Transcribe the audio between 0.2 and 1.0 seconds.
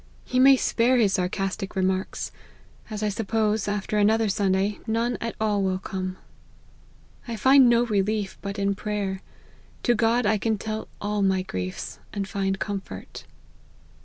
He may spare